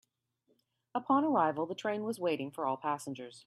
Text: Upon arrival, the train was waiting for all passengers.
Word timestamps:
Upon 0.95 1.23
arrival, 1.25 1.67
the 1.67 1.75
train 1.75 2.03
was 2.03 2.19
waiting 2.19 2.49
for 2.49 2.65
all 2.65 2.75
passengers. 2.75 3.39